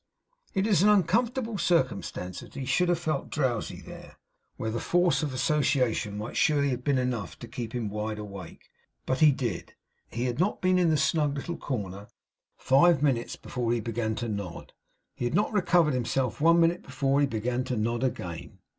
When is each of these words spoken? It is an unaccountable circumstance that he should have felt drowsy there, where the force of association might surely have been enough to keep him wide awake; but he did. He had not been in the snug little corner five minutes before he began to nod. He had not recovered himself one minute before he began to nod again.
It 0.55 0.65
is 0.65 0.81
an 0.81 0.89
unaccountable 0.89 1.59
circumstance 1.59 2.39
that 2.39 2.55
he 2.55 2.65
should 2.65 2.89
have 2.89 2.97
felt 2.97 3.29
drowsy 3.29 3.81
there, 3.81 4.17
where 4.57 4.71
the 4.71 4.79
force 4.79 5.21
of 5.21 5.31
association 5.31 6.17
might 6.17 6.35
surely 6.35 6.69
have 6.71 6.83
been 6.83 6.97
enough 6.97 7.37
to 7.37 7.47
keep 7.47 7.73
him 7.75 7.87
wide 7.87 8.17
awake; 8.17 8.71
but 9.05 9.19
he 9.19 9.31
did. 9.31 9.75
He 10.09 10.23
had 10.25 10.39
not 10.39 10.59
been 10.59 10.79
in 10.79 10.89
the 10.89 10.97
snug 10.97 11.35
little 11.35 11.55
corner 11.55 12.07
five 12.57 13.03
minutes 13.03 13.35
before 13.35 13.71
he 13.73 13.79
began 13.79 14.15
to 14.15 14.27
nod. 14.27 14.73
He 15.13 15.25
had 15.25 15.35
not 15.35 15.53
recovered 15.53 15.93
himself 15.93 16.41
one 16.41 16.59
minute 16.59 16.81
before 16.81 17.21
he 17.21 17.27
began 17.27 17.63
to 17.65 17.77
nod 17.77 18.03
again. 18.03 18.57